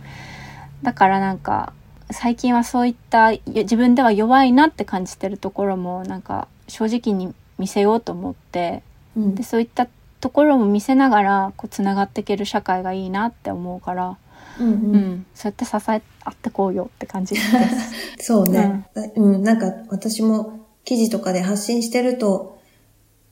[0.83, 1.73] だからなんか
[2.11, 8.83] 最近はそういった自分では弱いなって感じてるところもなんか正直に見せようと思って。
[9.17, 9.35] うん。
[9.35, 9.89] でそういった
[10.21, 14.17] ところも見せながらこうつながっていける社会がいいなって思うから、
[14.61, 14.97] うんううん。
[14.97, 17.47] んそうやって支え合ってこうよって感じです。
[18.27, 19.43] そうね、うん。
[19.43, 22.56] なんか私も記事とかで発信してると、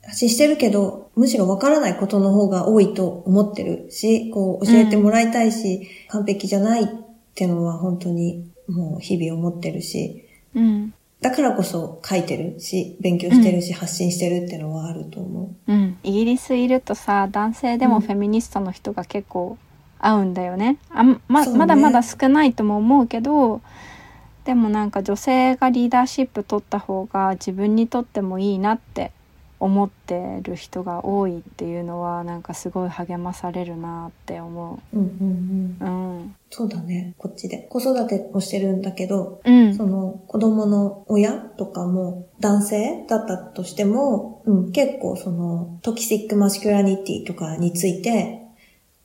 [0.07, 6.87] 発信してるけど、むしろわからないことの方が多いと思ってるし、こう教えてもらいたいし、完璧じゃないっ
[7.35, 10.95] てのは本当にもう日々思ってるし、うん。
[11.21, 15.73] だからこそ書いてるし、勉強してるし、発信してるってのはあると思う。
[15.73, 17.91] ん、イギリスいるとさ男性でうん。
[17.93, 19.57] もフェミニストの人が結構
[20.05, 20.77] 合うんだよね。
[20.91, 21.57] あんまね。
[21.57, 23.63] まだまだ少ないとも思うけど
[24.45, 29.11] でもなんか女性がリーダーシップ取った方が自分にとってもいいなって
[29.65, 34.97] 思ってる人が多いっていうのはなんかすごい励まされるなって思う。
[34.99, 35.89] うんうんうん。
[35.89, 36.19] う。
[36.19, 36.37] うん。
[36.51, 37.67] そうだね、こっちで。
[37.71, 39.75] 子育てをしてるんだけど、うん。
[39.75, 48.43] その子供の親とかも男性だったとしても、うん、結構その toxic masculinity とかについて、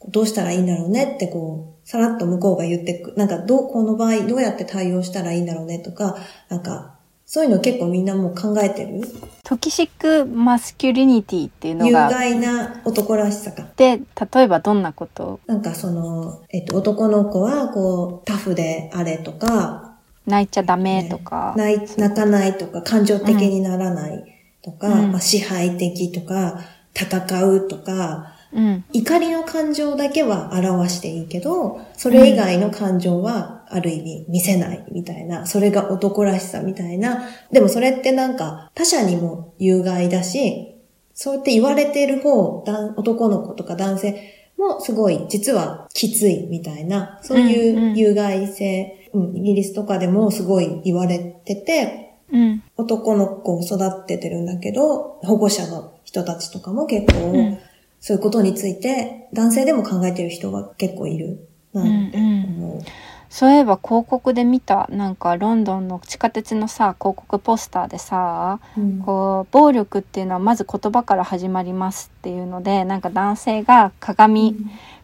[0.09, 6.17] どうしたらいいんだろうねってこう、さらっと向こうが言ってく、なんかどう、この場合どうやって対応したらいいんだろうねとか、
[6.49, 6.98] なんか、
[7.31, 9.01] そういうの結構みんなもう考えてる？
[9.43, 13.67] トキシックマスキュリニティっていうの有が害な男らしさか。
[13.77, 14.01] で
[14.33, 15.39] 例えばどんなこと？
[15.45, 24.23] なんかその、えっと、男の子はこう、タフであれとか、泣いちゃダメとか、泣い泣かないとか、感情的にならない
[24.63, 25.11] とか、うん。
[25.11, 26.61] まあ、支配的とか、
[26.95, 28.83] 戦うとか、うん。
[28.91, 37.29] 怒りの感情だけは表していいけど、それ以外の感情はある意味見せないみたいな、それが男らしさみたいな。
[37.51, 40.75] でもそれってなんか他者にも有害だし、
[41.13, 57.59] そうやって言われている方、男男の子とか男性もすごい実はきついみたいな、そううんういうん有害性、うんイギリスとかでもすごい言われてて、うん男の子を育ててるんだけど、保護者の人たちとかも結構、うん
[58.01, 62.81] そういうことについて、男性でも考えてる人が結構いるなって思う。
[63.29, 68.99] そういえば広告で見たなんかロンドンの地下鉄のさ広告ポスターでさうん。
[68.99, 74.57] こう暴力っていうのはまず言葉から始まりますっていうのでなんか男性が鏡、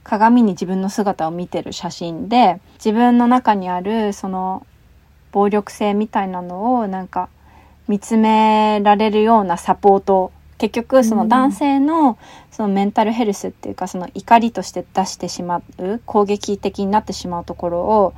[0.04, 4.66] 鏡に自分の姿を見てる写真で自分の中にあるその
[5.32, 7.30] 暴力性みたいなのをなんか
[7.88, 12.18] 見つめられるようなサポート結局その男性の
[12.52, 18.14] そのメンタルヘルスっていうかその怒りとして出してしまう攻撃的になってしまうところを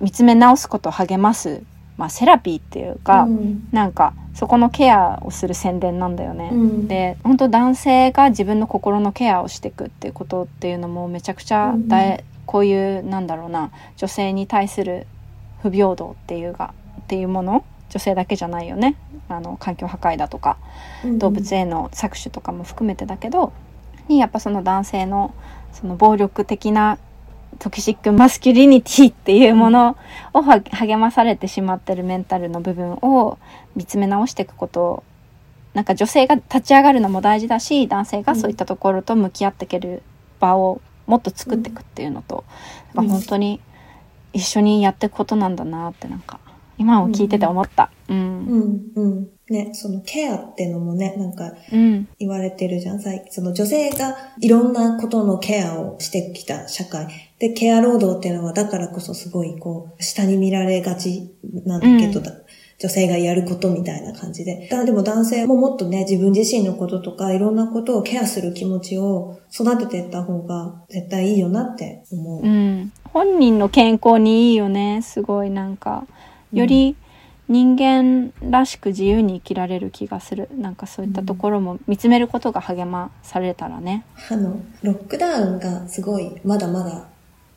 [0.00, 1.62] 見つめ直すことを励ます、
[1.98, 3.68] まあ、セラピーっていうか、うん。
[3.72, 6.50] なんかそこのケアをする宣伝なんだよね。
[6.52, 6.88] うん。
[6.88, 15.06] で本当男性が自分の心のケアをしていくっていうことっていうのもめちゃくちゃ大、こういうなんだろうな女性に対する
[15.62, 16.72] 不平等っていうが
[17.02, 17.64] っていうもの
[17.96, 18.94] 女性だけじゃないよね。
[19.28, 20.58] あの環境破壊だとか
[21.18, 23.52] 動物への搾取とかも含めてだけど
[24.06, 25.34] にやっぱその男性の
[25.72, 26.98] その暴力的な
[27.58, 29.96] トキシックマスキュリニティっていうもの
[30.34, 33.38] をは励まされてしまってるメンタルの部分を
[33.74, 35.04] 見つめ直していくことを
[35.72, 40.02] なんか女性が立ち上がるのも大事だし男性がそういったところと向き合っていける
[40.38, 42.44] 場をもっと作っていくっていうのと、
[42.94, 43.60] やっぱ本当に
[44.32, 46.40] 一緒にやっていくことなんだなってなんか
[46.78, 47.90] 今を聞いてて思った。
[48.08, 48.16] うん。
[48.16, 49.28] うん、うん。
[49.48, 52.08] ね、そのケアってのもね、なんかうん。
[52.18, 53.00] 言われてるじゃん。
[53.00, 57.06] 最近その女性がいろんなことのケアをしてきた社会。
[57.38, 62.32] で、ケア労働っていうのはだからこそすごいこう、下に見られがちなんだけど、うんだ
[62.78, 64.68] 女性がやることみたいな感じで。
[64.70, 72.42] だでも男性ももっとね、自分自身のこととかいろんなことをケアする気持ちを育てていった方が絶対いいよなって思う。
[72.42, 72.92] うん。
[73.04, 75.00] 本人の健康にいいよね。
[75.02, 76.06] すごいなんか、
[76.58, 76.96] より
[77.48, 80.48] 人間らしく自由に生きられる気がする。
[80.56, 84.04] なんかそういったところも見つめることが励まされたらね。
[84.30, 87.08] あの、ロックダウンがすごい、まだまだ、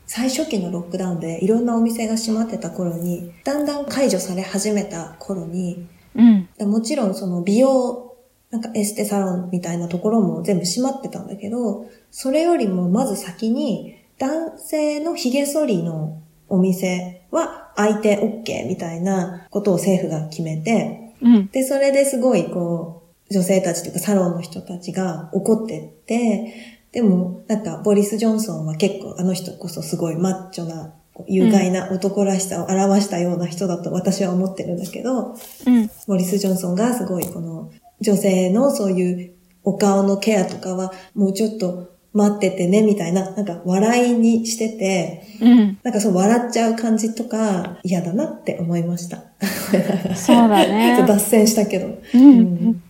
[0.06, 6.48] 最初期のロックダウンでいろんなお店が閉まってた頃に、だんだん解除され始めた頃に、うん。
[6.68, 8.16] もちろんその美容、
[8.50, 21.46] なんかエステサロンみたいなところも全部閉まってたんだけど、それよりもまず先に、男性の髭剃りのお店は開いて OK みたいなことを政府が決めて、うん。
[21.48, 30.94] で、それですごいこう、女性たちというかサロンの人たちが怒ってって、でもなんかボリス・ジョンソンは結構あの人こそすごいマッチョな、
[31.26, 35.34] 有害な男らしさを表したような人だと私は思ってるんだけど、
[35.66, 35.90] うん。
[36.06, 37.70] ボリス・ジョンソンがすごいこの
[38.00, 45.78] 女性のそういうお顔のケアとかはもうちょっと待っててねみたいな、なんか笑いにしてて、うん。
[45.82, 49.22] なんかそう笑っちゃう感じとか嫌だなって思いました。
[50.16, 50.94] そうだね。
[50.98, 51.98] ちょっと脱線したけど。
[52.14, 52.22] うん。
[52.22, 52.56] うん。
[52.66, 52.82] 本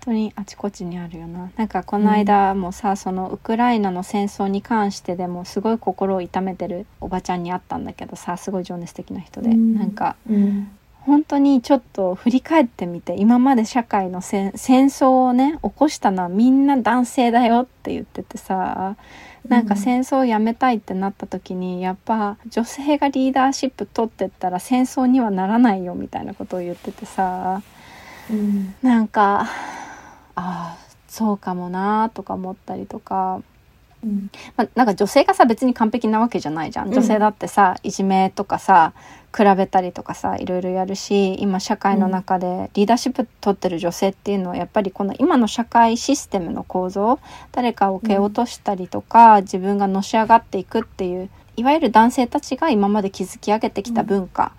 [0.00, 1.50] 当にあちこちにあるよな。
[1.56, 9.74] なんかこの間もさ、そのウクライナの戦争に関してでもすごい心を痛めてるおばちゃんに会ったんだけどさすごい情熱的な人で、うん。
[9.74, 10.68] なんかうん
[11.06, 18.96] 本当にちょっと振り返ってみて今まで社会の戦戦争をね起こしたのはみんな男性だよって言っててさ
[19.48, 27.62] なんか戦争をやめたいってなった時にやっぱ女性がリーダーシップ取ってったら戦争にはならないよみたいなことを言っててさ
[28.30, 28.74] うん。
[28.82, 29.48] なんか
[30.34, 30.76] ああ
[31.10, 33.42] そうかもなとか思ったりとか、
[34.04, 34.30] うん。
[34.56, 36.88] まあ、なんか女性がさ別に完璧なわけじゃないじゃん。
[36.88, 36.94] うん。
[36.94, 38.92] 女性だってさ、いじめとかさ
[39.36, 47.20] 比べたりとかさいろいろやるし今社会の中でリーダーシップ取ってる女性っていうのはやっぱりこの今の社会システムの構造
[47.52, 54.52] 誰かを蹴落としたりとか、自分がのし上がっていくっていういわゆる男性たちが今まで築き上げてきた文化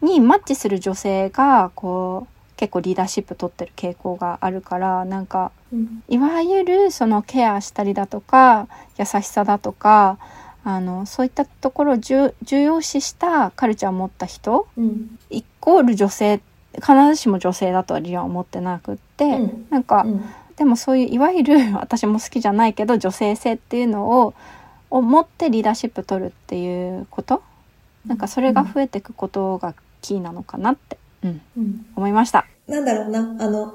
[0.00, 2.31] にマッチする女性がこう
[2.62, 6.04] 結構リーダーシップ取ってる傾向があるからなんかうん。
[6.08, 8.68] いわゆるそのケアしたりだとか
[9.00, 10.16] 優しさだとか
[10.62, 15.18] あのそういったところを重重要視したカルチャーを持った人うん。
[15.28, 16.40] イコール女性
[16.76, 19.66] 必ずしも女性だとはリアは思ってなくって、うん。
[19.68, 20.24] なんか、うん。
[20.56, 24.34] でもそういういわゆる私も好きじゃないけど女性性っていうのを
[24.88, 27.42] を持ってリーダーシップ取るっていうこと？
[28.06, 32.46] なんかそれが増えていくことがキーなのかなって、うん、うん思いました。
[32.66, 33.74] なんだろうな、あの、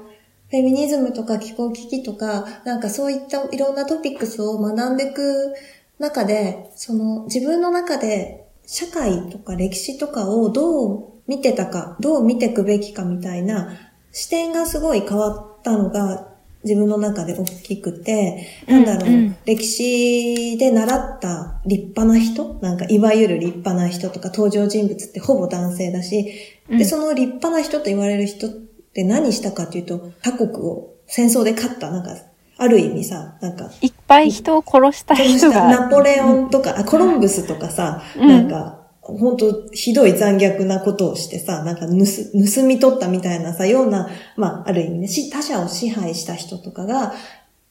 [0.50, 5.54] フェミニズムとか気候危機とか、なんかそういったいろんなトピックスを学んでいく
[5.98, 13.76] 中で、その自分の中で社会とか歴史とかをどう見てたか、どう見ていくべきかみたいな
[14.12, 16.28] 視点がすごい変わったのが
[16.64, 19.36] 自分の中で大きくて、なんだろう、うんうん。
[19.44, 32.16] 歴史で習った立派な人なんかいわゆる立派な人とか登場人物ってほぼ男性だし、うんで、その立派な人と言われる人って何したかっていうと、他国を戦争で勝った、なんか、
[32.60, 35.68] ある意味さ、なんか、いっぱい人を殺した人が。
[35.68, 38.28] ナポレオンとか、 あコロンブスとかさ、うん。
[38.28, 47.14] なんか、本当ひどい残虐なことをしてさ、なんか盗盗み取ったみたいなさ、ような、まあ、ある意味ね、し他者を支配した人とかが、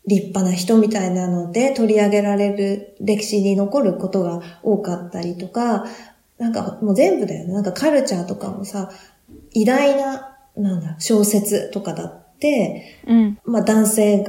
[0.08, 5.86] 立派な人みたいなので取り上げられる歴史に残ることが多かったりとか、
[6.38, 7.54] なんかもう全部だよね。
[7.54, 8.92] なんかカルチャーとかもさ、
[9.52, 13.40] 偉大な、なんだ、小説とかだって、うん。
[13.46, 14.26] まあ男性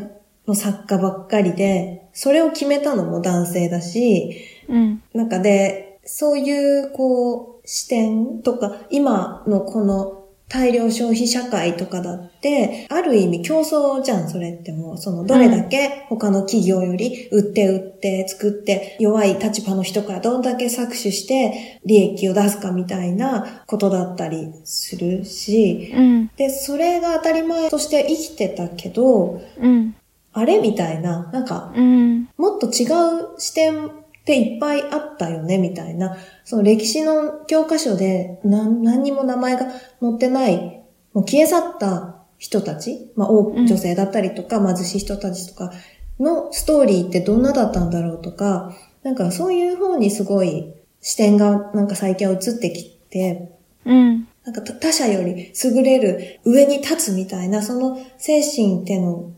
[0.47, 4.37] の作家ばっかりで、それを決めたのも男性だし、
[4.69, 5.03] うん。
[5.15, 10.18] なんかで、そういう、こう、視点とか、今のこの
[10.49, 26.31] 大量消費社会とかだって、ある意味競争じゃん、それってもう、その、どれだけ他の企業より売って売って作って、弱い立場の人からどんだけ搾取して利益を出すかみたいなことだったりするし、うん。
[26.37, 29.95] で、それが当たり前として生きてたけど、うん。
[30.33, 32.29] あれみたいな、なんか、うん。
[32.39, 33.91] もっと違う視点
[34.29, 36.19] っていっぱいあったよね、みたいな。
[36.45, 39.71] その歴史の教科書で何何にも名前が
[40.01, 40.83] 載ってない、
[41.15, 45.73] もう消え去った人たち、まあ、女性だったりとか、貧しい人たちとか
[46.21, 53.51] のストーリーってどんなだったんだろうとか、なんかそういう方にすごい視点がなんか最近は移ってきて、
[53.87, 54.29] うん。
[54.45, 59.31] なんか他他者より優れる上に立つみたいな、その精神っての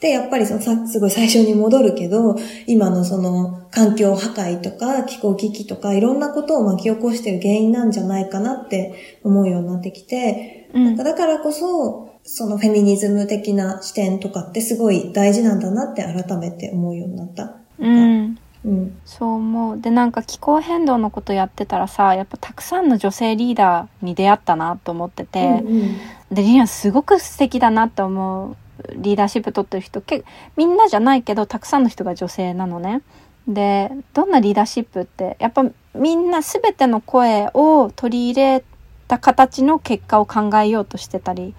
[0.00, 2.36] で、やっぱりそのさ、すごい最初に戻るけど、
[2.66, 10.96] 今のその環境破壊とか気候危機とかいろんなことを巻き起こしてる原因なんじゃないかなって思うようになってきて、うん。
[10.96, 17.56] だからこそ、そのフェミニズム的な視点とかってすごい大事なんだなって改めて思うようになった。
[17.78, 18.38] うん。
[18.64, 18.98] うん。
[19.04, 19.80] そう思う。
[19.80, 25.96] で、なんか気候変動のことやってたらさ、やっぱたくさんの女性リーダーに出会ったなと思ってて、うんうん
[26.32, 28.56] で、リリアンすごく素敵だなって思う。
[28.96, 30.24] リーダーシップ取ってる人、け
[30.56, 33.02] みんなじゃないけど、たくさんの人が女性なのね。
[33.48, 35.64] で、どんなリーダーシップって、やっぱ
[35.94, 38.64] みんな全ての声を取り入れ
[39.08, 41.54] た形の結果を考えようとしてたり、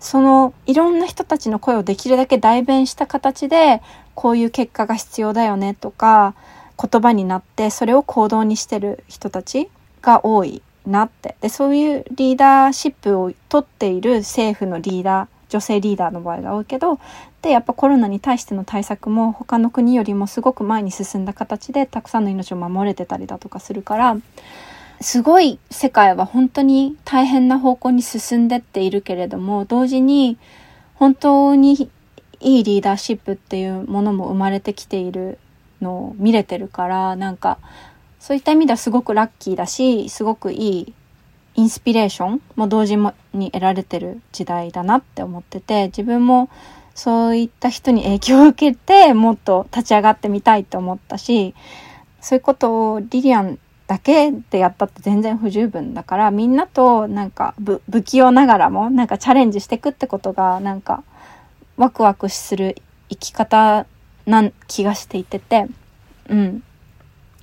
[0.00, 3.80] そのいろんな人たちの声をできるだけ代弁した形で、
[4.14, 6.34] こういう結果が必要だよねとか、
[6.80, 9.70] 言葉になって、それを行動にしてる人たち
[10.02, 11.36] が多いなって。
[11.40, 16.98] で、そういうリーダーシップを取っている政府のリーダー、女性リーダーの場合が多いけど、
[17.40, 24.16] で、やっぱコロナに対しての対策も他の国よりもすごく前に進んだ形でたくさんの命を守れてたりだとかするから、
[25.00, 30.38] すごい世界は本当に大変な方向に進んでっているけれども、同時に
[30.96, 31.88] 本当に
[32.40, 35.38] いいリーダーシップっていうものも生まれてきている
[35.80, 37.58] のを見れてるから、なんか、
[38.18, 40.94] そういった意味ではすごくラッキーだし、すごくいい
[41.56, 42.96] インスピレーションも同時
[43.32, 46.50] に得られてる時代だなって思ってて、自分も
[46.94, 51.54] そういった人に影響を受けて、もっと立ち上がってみたいと思ったし、
[52.20, 61.04] そういうことをリリアンだけでやったって全然不十分だから、みんなとなんか不不器用ながらもなんかチャレンジしていくってことがなんか
[61.76, 62.76] ワクワクする
[63.10, 63.86] 生き方
[64.26, 65.66] な気がしていてて、
[66.28, 66.64] うん。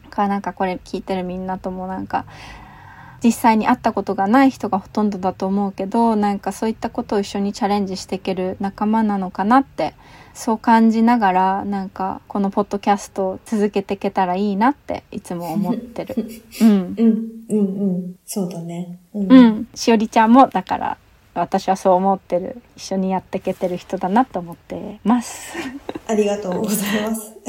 [0.05, 2.25] だからなんかこれ聞いてるみんなともなんか
[3.23, 9.93] 実際に会ったことがない人がほとんどだと思うけどなんかそういったことを一緒にチャレンジしていける仲間なのかなって
[10.33, 16.15] そう感じながらなんかこのポッドキャストを続けていけたらいいなっていつも思ってる。
[16.61, 16.95] うん。
[16.97, 18.15] うん、うん、うん。
[18.25, 18.99] そうだね。
[19.13, 19.67] うんうん。
[19.75, 20.97] しおりちゃんもだから
[21.33, 25.53] 私はそう思ってる一緒にやっていけてる人だなと思ってます。
[26.07, 27.37] ありがとうございます。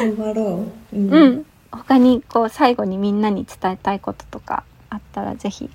[0.00, 0.96] 頑張ろう。
[0.96, 1.46] うんうん。
[1.76, 5.70] 他にこう最後にみんなに伝えたいこととかあったらぜひ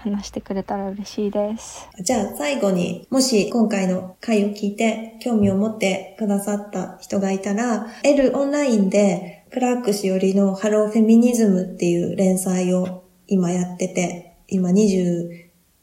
[0.00, 1.88] 話してくれたら嬉しいです。
[2.00, 14.72] じゃあ最後に、もし今回の回を聞いて興味を持ってくださった人がいたら、L オンラインでクラークしおりのハローフェミニズムっていう連載を今やってて、今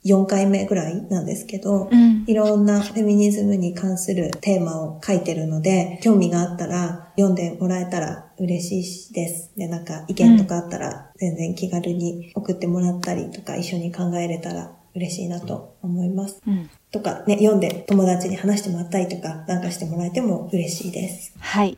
[0.07, 2.23] 24回目ぐらいなんですけど、うん。
[2.27, 9.53] いろんなフェミニズムに関するテーマを書いてるので、興味があったら読んでもらえたら嬉しいです。
[9.57, 16.41] で、なんか意見とかあったら全然気軽に送ってもらったりとか一緒に考えれたら嬉しいなと思います。
[16.47, 16.69] うん。
[16.91, 21.33] とかね、読んで友達に話してもらったりとかなんかしてもらえても嬉しいです。
[21.39, 21.77] はい。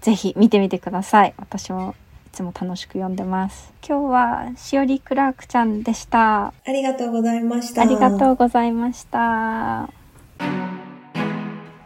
[0.00, 1.34] ぜひ見てみてください。
[1.36, 1.94] 私も
[2.32, 3.72] いつも楽しく読んでます。
[3.86, 6.46] 今日はしおりクラークちゃんでした。
[6.46, 7.82] ありがとうございました。
[7.82, 9.88] ありがとうございました。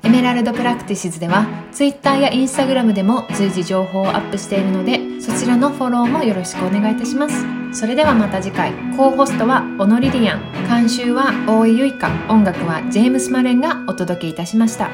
[0.02, 14.90] エメラルドプラクティシズでは Twitter や Instagram でも随時情報をアップしているのでそちらのフォローもよろしくお願いいたしますそれではまた次回 co-host は小野リリアン監修は大井ゆいか音楽はジェームス・マレンがお届けいたしました